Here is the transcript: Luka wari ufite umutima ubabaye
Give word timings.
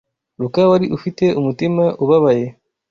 Luka 0.39 0.61
wari 0.71 0.87
ufite 0.97 1.25
umutima 1.39 1.83
ubabaye 2.03 2.45